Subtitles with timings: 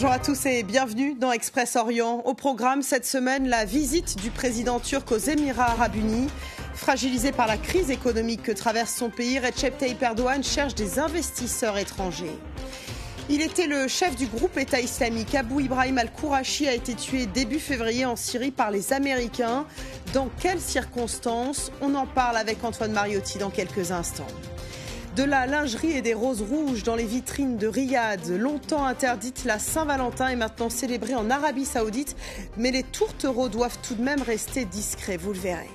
[0.00, 2.22] Bonjour à tous et bienvenue dans Express Orient.
[2.24, 6.28] Au programme cette semaine, la visite du président turc aux Émirats arabes unis.
[6.72, 11.76] Fragilisé par la crise économique que traverse son pays, Recep Tayyip Erdogan cherche des investisseurs
[11.76, 12.38] étrangers.
[13.28, 15.34] Il était le chef du groupe État islamique.
[15.34, 19.66] Abou Ibrahim al-Kourachi a été tué début février en Syrie par les Américains.
[20.14, 21.70] Dans quelles circonstances?
[21.82, 24.26] On en parle avec Antoine Mariotti dans quelques instants.
[25.16, 28.24] De la lingerie et des roses rouges dans les vitrines de Riyad.
[28.28, 32.14] Longtemps interdite, la Saint-Valentin est maintenant célébrée en Arabie Saoudite.
[32.56, 35.70] Mais les tourtereaux doivent tout de même rester discrets, vous le verrez.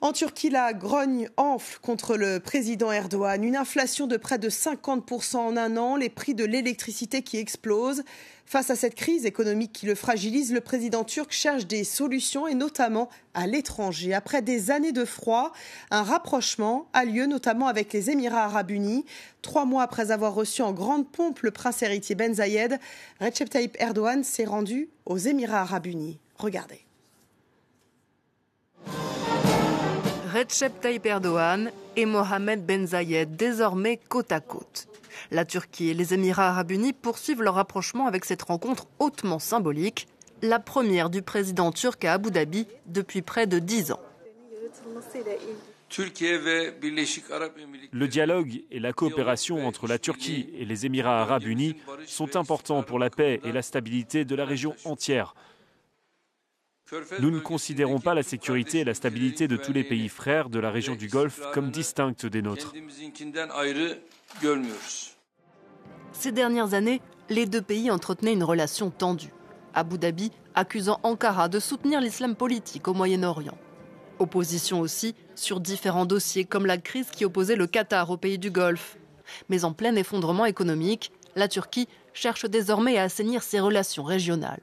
[0.00, 3.42] En Turquie, la grogne enfle contre le président Erdogan.
[3.42, 8.02] Une inflation de près de 50% en un an, les prix de l'électricité qui explosent.
[8.48, 12.54] Face à cette crise économique qui le fragilise, le président turc cherche des solutions et
[12.54, 14.14] notamment à l'étranger.
[14.14, 15.52] Après des années de froid,
[15.90, 19.04] un rapprochement a lieu notamment avec les Émirats arabes unis.
[19.42, 22.78] Trois mois après avoir reçu en grande pompe le prince héritier Ben Zayed,
[23.20, 26.20] Recep Tayyip Erdogan s'est rendu aux Émirats arabes unis.
[26.38, 26.85] Regardez.
[30.36, 34.86] Recep Tayyip Erdogan et Mohamed Ben Zayed, désormais côte à côte.
[35.30, 40.08] La Turquie et les Émirats arabes unis poursuivent leur rapprochement avec cette rencontre hautement symbolique,
[40.42, 44.00] la première du président turc à Abu Dhabi depuis près de dix ans.
[47.92, 52.82] Le dialogue et la coopération entre la Turquie et les Émirats arabes unis sont importants
[52.82, 55.34] pour la paix et la stabilité de la région entière.
[57.20, 60.60] Nous ne considérons pas la sécurité et la stabilité de tous les pays frères de
[60.60, 62.72] la région du Golfe comme distinctes des nôtres.
[66.12, 69.32] Ces dernières années, les deux pays entretenaient une relation tendue.
[69.74, 73.58] Abu Dhabi accusant Ankara de soutenir l'islam politique au Moyen-Orient.
[74.18, 78.50] Opposition aussi sur différents dossiers comme la crise qui opposait le Qatar aux pays du
[78.50, 78.96] Golfe.
[79.48, 84.62] Mais en plein effondrement économique, la Turquie cherche désormais à assainir ses relations régionales.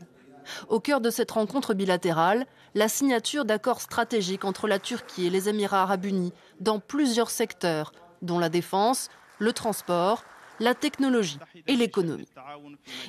[0.69, 2.45] Au cœur de cette rencontre bilatérale,
[2.75, 7.91] la signature d'accords stratégiques entre la Turquie et les Émirats arabes unis dans plusieurs secteurs,
[8.21, 9.09] dont la défense,
[9.39, 10.23] le transport,
[10.59, 12.29] la technologie et l'économie.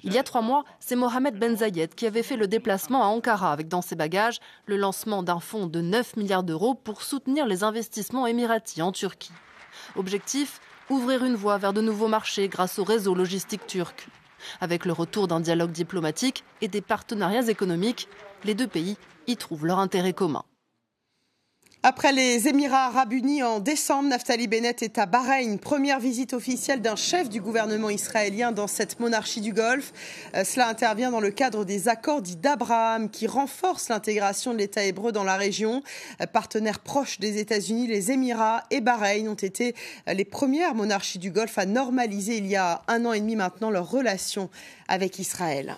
[0.03, 3.07] Il y a trois mois, c'est Mohamed Ben Zayed qui avait fait le déplacement à
[3.07, 7.47] Ankara avec dans ses bagages le lancement d'un fonds de 9 milliards d'euros pour soutenir
[7.47, 9.33] les investissements émiratis en Turquie.
[9.97, 14.07] Objectif Ouvrir une voie vers de nouveaux marchés grâce au réseau logistique turc.
[14.61, 18.09] Avec le retour d'un dialogue diplomatique et des partenariats économiques,
[18.45, 18.97] les deux pays
[19.27, 20.45] y trouvent leur intérêt commun.
[21.87, 25.59] Après les Émirats arabes unis en décembre, Naftali Bennett est à Bahreïn.
[25.59, 29.93] Première visite officielle d'un chef du gouvernement israélien dans cette monarchie du Golfe.
[30.35, 34.83] Euh, cela intervient dans le cadre des accords dits d'Abraham qui renforcent l'intégration de l'État
[34.83, 35.83] hébreu dans la région.
[36.23, 39.75] Euh, partenaires proches des États-Unis, les Émirats et Bahreïn ont été
[40.09, 43.37] euh, les premières monarchies du Golfe à normaliser il y a un an et demi
[43.37, 44.49] maintenant leurs relations
[44.89, 45.77] avec Israël.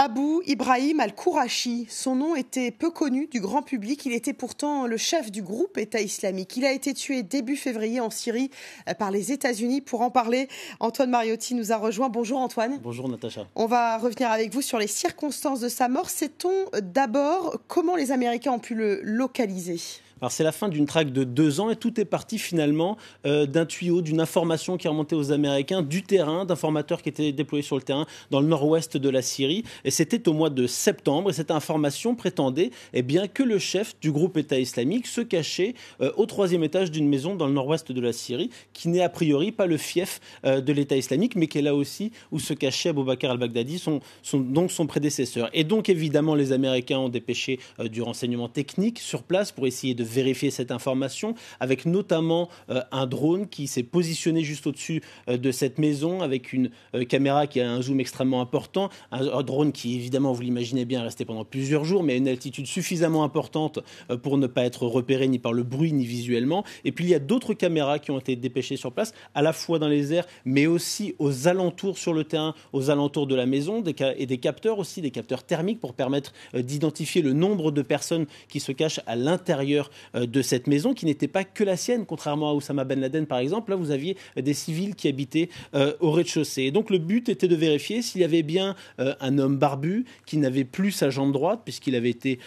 [0.00, 4.96] Abou Ibrahim al-Kourachi, son nom était peu connu du grand public, il était pourtant le
[4.96, 6.56] chef du groupe État islamique.
[6.56, 8.52] Il a été tué début février en Syrie
[8.88, 9.80] euh, par les États-Unis.
[9.80, 10.46] Pour en parler,
[10.78, 12.10] Antoine Mariotti nous a rejoint.
[12.10, 12.78] Bonjour Antoine.
[12.80, 13.48] Bonjour Natacha.
[13.56, 16.10] On va revenir avec vous sur les circonstances de sa mort.
[16.10, 19.80] Sait-on d'abord comment les Américains ont pu le localiser?
[20.20, 22.96] Alors c'est la fin d'une traque de deux ans et tout est parti finalement
[23.26, 27.62] euh, d'un tuyau, d'une information qui remontait aux Américains du terrain, d'informateurs qui étaient déployés
[27.62, 29.64] sur le terrain dans le nord-ouest de la Syrie.
[29.84, 33.98] Et c'était au mois de septembre et cette information prétendait eh bien, que le chef
[34.00, 37.92] du groupe État islamique se cachait euh, au troisième étage d'une maison dans le nord-ouest
[37.92, 41.46] de la Syrie, qui n'est a priori pas le fief euh, de l'État islamique, mais
[41.46, 44.00] qui est là aussi où se cachait Abou Bakr al-Baghdadi, son,
[44.34, 45.48] donc son prédécesseur.
[45.52, 50.04] Et donc évidemment les Américains ont dépêché du renseignement technique sur place pour essayer de
[50.08, 55.50] vérifier cette information, avec notamment euh, un drone qui s'est positionné juste au-dessus euh, de
[55.50, 59.96] cette maison, avec une euh, caméra qui a un zoom extrêmement important, un, drone qui
[59.96, 63.80] évidemment, vous l'imaginez bien, est resté pendant plusieurs jours, mais à une altitude suffisamment importante
[64.22, 66.64] pour ne pas être repéré ni par le bruit ni visuellement.
[66.84, 69.52] Et puis il y a d'autres caméras qui ont été dépêchées sur place, à la
[69.52, 73.46] fois dans les airs, mais aussi aux alentours sur le terrain, aux alentours de la
[73.46, 73.82] maison,
[74.16, 78.60] et des capteurs aussi, des capteurs thermiques pour permettre d'identifier le nombre de personnes qui
[78.60, 82.54] se cachent à l'intérieur de cette maison qui n'était pas que la sienne, contrairement à
[82.54, 83.70] Oussama Ben Laden par exemple.
[83.70, 86.62] Là, vous aviez des civils qui habitaient euh, au rez-de-chaussée.
[86.64, 90.04] Et donc le but était de vérifier s'il y avait bien euh, un homme barbu
[90.26, 92.38] qui n'avait plus sa jambe droite puisqu'il avait été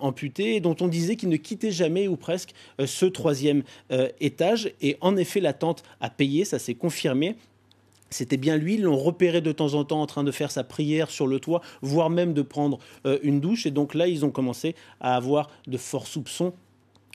[0.00, 2.50] amputé et dont on disait qu'il ne quittait jamais ou presque
[2.84, 3.62] ce troisième
[4.20, 4.72] étage.
[4.80, 7.36] Et en effet, l'attente a payé, ça s'est confirmé.
[8.10, 10.64] C'était bien lui, ils l'ont repéré de temps en temps en train de faire sa
[10.64, 12.78] prière sur le toit, voire même de prendre
[13.22, 13.66] une douche.
[13.66, 16.52] Et donc là, ils ont commencé à avoir de forts soupçons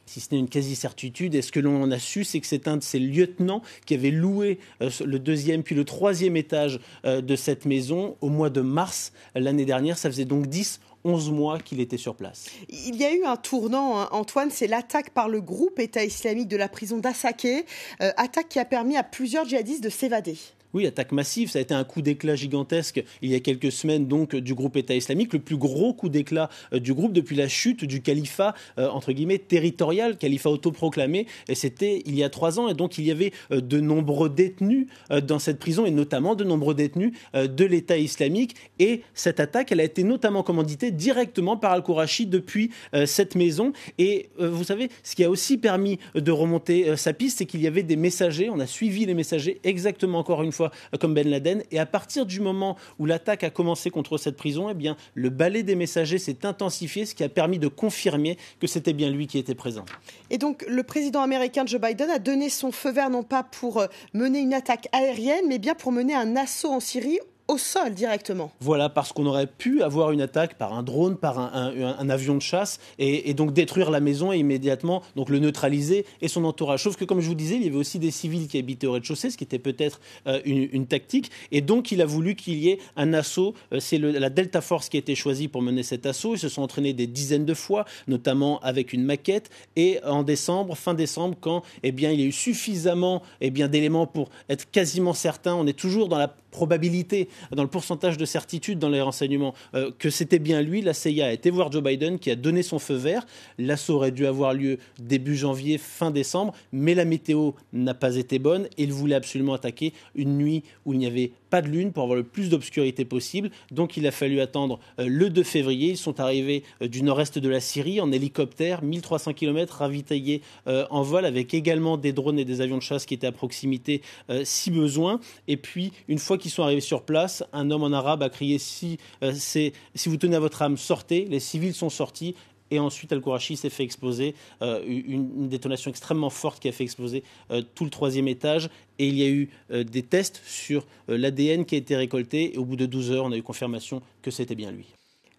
[0.06, 1.36] si ce n'est une quasi-certitude.
[1.36, 4.12] Et ce que l'on a su, c'est que c'est un de ces lieutenants qui avait
[4.12, 8.62] loué euh, le deuxième puis le troisième étage euh, de cette maison au mois de
[8.62, 9.98] mars l'année dernière.
[9.98, 12.46] Ça faisait donc 10 11 mois qu'il était sur place.
[12.70, 16.48] Il y a eu un tournant, hein, Antoine, c'est l'attaque par le groupe État islamique
[16.48, 17.66] de la prison d'Assaké,
[18.02, 20.38] euh, attaque qui a permis à plusieurs djihadistes de s'évader.
[20.74, 21.50] Oui, attaque massive.
[21.50, 24.78] Ça a été un coup d'éclat gigantesque il y a quelques semaines donc du groupe
[24.78, 28.54] État islamique, le plus gros coup d'éclat euh, du groupe depuis la chute du califat
[28.78, 31.28] euh, entre guillemets territorial, califat autoproclamé.
[31.50, 32.70] Et c'était il y a trois ans.
[32.70, 34.88] Et donc il y avait euh, de nombreux détenus
[35.24, 38.56] dans cette prison et notamment de nombreux détenus de l'État islamique.
[38.80, 42.72] Et cette attaque, elle a été notamment commanditée directement par Al-Kourachi depuis
[43.06, 43.74] cette maison.
[43.98, 47.68] Et vous savez, ce qui a aussi permis de remonter sa piste, c'est qu'il y
[47.68, 48.50] avait des messagers.
[48.50, 50.61] On a suivi les messagers exactement encore une fois
[51.00, 51.64] comme Ben Laden.
[51.72, 55.30] Et à partir du moment où l'attaque a commencé contre cette prison, eh bien, le
[55.30, 59.28] balai des messagers s'est intensifié, ce qui a permis de confirmer que c'était bien lui
[59.28, 59.86] qui était présent.
[60.30, 63.80] Et donc, le président américain Joe Biden a donné son feu vert non pas pour
[63.80, 67.20] euh, mener une attaque aérienne, mais bien pour mener un assaut en Syrie
[67.52, 68.50] au sol directement.
[68.62, 72.42] Voilà, parce qu'on aurait pu avoir une attaque par un drone, par un, avion de
[72.42, 76.84] chasse, et, donc détruire la maison et immédiatement donc le neutraliser et son entourage.
[76.84, 78.94] Sauf que, comme je vous disais, il y avait aussi des civils qui habitaient au
[78.94, 81.30] rez-de-chaussée, ce qui était peut-être euh, une, tactique.
[81.52, 83.54] Et donc, il a voulu qu'il y ait un assaut.
[83.74, 86.36] Euh, c'est la Delta Force qui a été choisie pour mener cet assaut.
[86.36, 89.50] Ils se sont entraînés des dizaines de fois, notamment avec une maquette.
[89.76, 94.08] Et en décembre, fin décembre, quand eh bien, il y a eu suffisamment eh d'éléments
[94.08, 98.80] pour être quasiment certain, on est toujours dans la probabilité, dans le pourcentage de certitude
[98.80, 102.20] dans les renseignements, euh, que c'était bien lui, la CIA a été voir Joe Biden
[102.20, 103.26] qui a donné son feu vert.
[103.58, 108.40] L'assaut aurait dû avoir lieu début janvier, fin décembre, mais la météo n'a pas été
[108.40, 111.92] bonne et il voulait absolument attaquer une nuit où il n'y avait pas de lune
[111.92, 113.52] pour avoir le plus d'obscurité possible.
[113.70, 115.92] Donc il a fallu attendre euh, le 2 février.
[115.92, 120.88] Ils sont arrivés euh, du nord-est de la Syrie en hélicoptère, 1300 km ravitaillés euh,
[120.90, 124.02] en vol avec également des drones et des avions de chasse qui étaient à proximité
[124.44, 125.20] si besoin.
[125.50, 128.58] Et puis une fois qu'ils sont arrivés sur place, un homme en arabe a crié
[128.58, 128.98] si,
[129.34, 129.74] si
[130.06, 131.26] vous tenez à votre âme, sortez.
[131.26, 132.36] Les civils sont sortis
[132.72, 137.24] et ensuite Al-Kourachi s'est fait exploser, euh, une, détonation extrêmement forte qui a fait exploser
[137.52, 141.66] euh, tout le troisième étage, et il y a eu euh, des tests sur l'ADN
[141.66, 144.32] qui a été récolté, et au bout de 12 heures, on a eu confirmation que
[144.32, 144.88] c'était bien lui.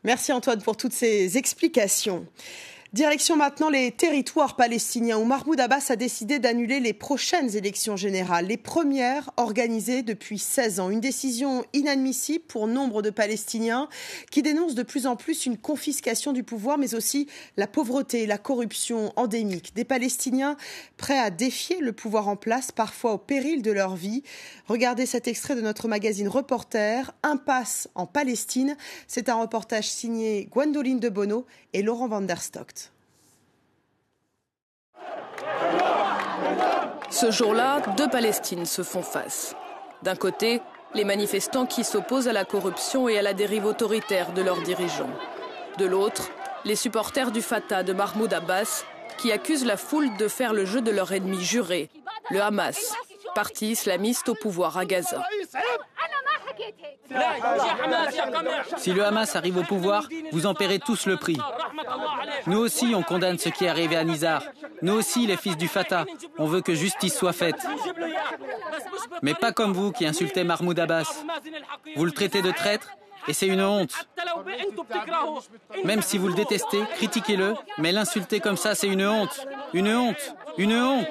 [0.04, 2.26] Merci Antoine pour toutes ces explications.
[2.92, 8.48] Direction maintenant les territoires palestiniens où Mahmoud Abbas a décidé d'annuler les prochaines élections générales,
[8.48, 10.90] les premières organisées depuis 16 ans.
[10.90, 13.88] Une décision inadmissible pour nombre de Palestiniens
[14.30, 18.36] qui dénoncent de plus en plus une confiscation du pouvoir, mais aussi la pauvreté, la
[18.36, 19.74] corruption endémique.
[19.74, 20.58] Des Palestiniens
[20.98, 24.22] prêts à défier le pouvoir en place, parfois au péril de leur vie.
[24.66, 28.76] Regardez cet extrait de notre magazine Reporter, Impasse en Palestine.
[29.08, 32.81] C'est un reportage signé Gwendoline de Bono et Laurent van der Stock.
[37.22, 39.54] Ce jour-là, deux Palestines se font face.
[40.02, 40.60] D'un côté,
[40.92, 45.08] les manifestants qui s'opposent à la corruption et à la dérive autoritaire de leurs dirigeants.
[45.78, 46.30] De l'autre,
[46.64, 48.82] les supporters du Fatah de Mahmoud Abbas
[49.18, 51.90] qui accusent la foule de faire le jeu de leur ennemi juré,
[52.30, 52.92] le Hamas,
[53.36, 55.22] parti islamiste au pouvoir à Gaza.
[58.78, 61.38] Si le Hamas arrive au pouvoir, vous en paierez tous le prix.
[62.46, 64.42] Nous aussi, on condamne ce qui est arrivé à Nizar.
[64.82, 66.04] Nous aussi, les fils du Fatah,
[66.38, 67.66] on veut que justice soit faite.
[69.22, 71.24] Mais pas comme vous qui insultez Mahmoud Abbas.
[71.96, 72.88] Vous le traitez de traître
[73.28, 74.06] et c'est une honte.
[75.84, 79.46] Même si vous le détestez, critiquez-le, mais l'insulter comme ça, c'est une honte.
[79.72, 80.34] Une honte.
[80.58, 81.06] Une honte.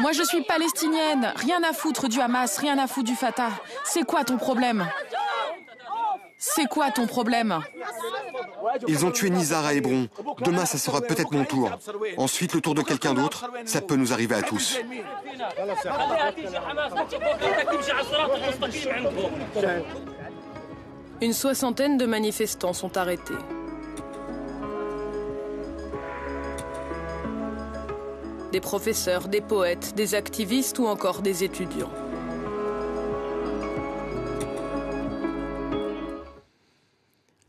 [0.00, 1.32] Moi, je suis palestinienne.
[1.36, 3.50] Rien à foutre du Hamas, rien à foutre du Fatah.
[3.84, 4.88] C'est quoi ton problème?
[6.38, 7.60] C'est quoi ton problème?
[8.86, 10.08] Ils ont tué Nizar à Hébron.
[10.44, 11.70] Demain, ça sera peut-être mon tour.
[12.16, 13.50] Ensuite, le tour de quelqu'un d'autre.
[13.64, 14.78] Ça peut nous arriver à tous.
[21.20, 23.34] Une soixantaine de manifestants sont arrêtés.
[28.52, 31.90] des professeurs, des poètes, des activistes ou encore des étudiants.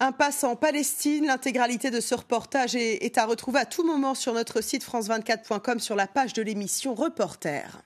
[0.09, 4.59] Impasse en Palestine, l'intégralité de ce reportage est, à retrouver à tout moment sur notre
[4.59, 7.83] site france24.com sur la page de l'émission Reporter.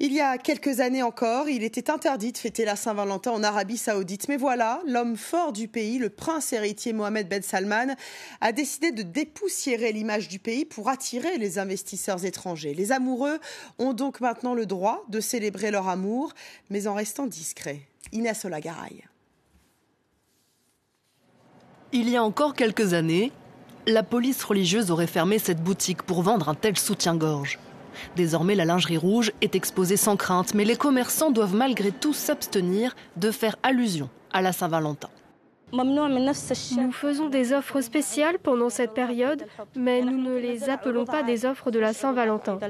[0.00, 3.76] Il y a quelques années encore, il était interdit de fêter la Saint-Valentin en Arabie
[3.76, 4.26] saoudite.
[4.26, 7.94] Mais voilà, l'homme fort du pays, le prince héritier Mohamed Ben Salman,
[8.40, 12.74] a décidé de dépoussiérer l'image du pays pour attirer les investisseurs étrangers.
[12.74, 13.38] Les amoureux
[13.78, 16.32] ont donc maintenant le droit de célébrer leur amour,
[16.70, 17.82] mais en restant discrets.
[18.10, 19.04] Inès Olagaray.
[21.92, 23.32] Il y a encore quelques années,
[23.88, 27.58] la police religieuse aurait fermé cette boutique pour vendre un tel soutien-gorge.
[28.14, 32.94] Désormais, la lingerie rouge est exposée sans crainte, mais les commerçants doivent malgré tout s'abstenir
[33.16, 35.08] de faire allusion à la Saint-Valentin.
[35.72, 39.44] Nous faisons des offres spéciales pendant cette période,
[39.74, 42.60] mais nous ne les appelons pas des offres de la Saint-Valentin.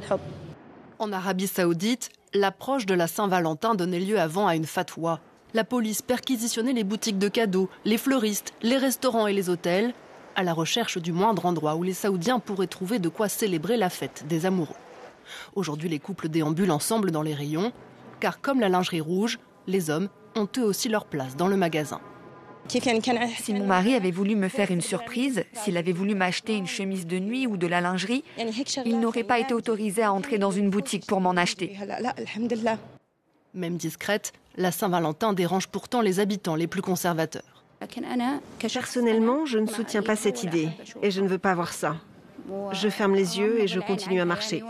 [0.98, 5.20] En Arabie saoudite, l'approche de la Saint-Valentin donnait lieu avant à une fatwa.
[5.52, 9.92] La police perquisitionnait les boutiques de cadeaux, les fleuristes, les restaurants et les hôtels,
[10.36, 13.90] à la recherche du moindre endroit où les Saoudiens pourraient trouver de quoi célébrer la
[13.90, 14.76] fête des amoureux.
[15.54, 17.72] Aujourd'hui, les couples déambulent ensemble dans les rayons,
[18.20, 22.00] car comme la lingerie rouge, les hommes ont eux aussi leur place dans le magasin.
[22.68, 27.06] Si mon mari avait voulu me faire une surprise, s'il avait voulu m'acheter une chemise
[27.06, 28.22] de nuit ou de la lingerie,
[28.84, 31.76] il n'aurait pas été autorisé à entrer dans une boutique pour m'en acheter.
[33.54, 37.64] Même discrète, la Saint-Valentin dérange pourtant les habitants les plus conservateurs.
[38.58, 40.68] Personnellement, je ne soutiens pas cette idée
[41.02, 41.96] et je ne veux pas voir ça.
[42.72, 44.62] Je ferme les yeux et je continue à marcher.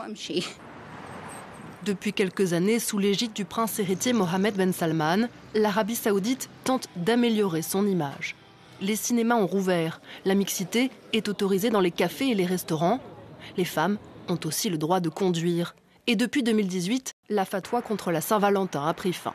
[1.85, 7.63] Depuis quelques années, sous l'égide du prince héritier Mohamed Ben Salman, l'Arabie saoudite tente d'améliorer
[7.63, 8.37] son image.
[8.81, 13.01] Les cinémas ont rouvert, la mixité est autorisée dans les cafés et les restaurants.
[13.57, 15.75] Les femmes ont aussi le droit de conduire.
[16.07, 19.35] Et depuis 2018, la fatwa contre la Saint-Valentin a pris fin.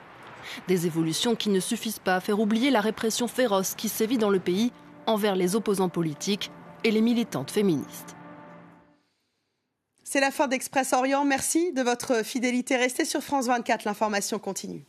[0.68, 4.30] Des évolutions qui ne suffisent pas à faire oublier la répression féroce qui sévit dans
[4.30, 4.72] le pays
[5.08, 6.52] envers les opposants politiques
[6.84, 8.16] et les militantes féministes.
[10.04, 11.26] C'est la fin d'Express Orient.
[11.26, 12.76] Merci de votre fidélité.
[12.76, 14.86] Restez sur France 24, l'information continue.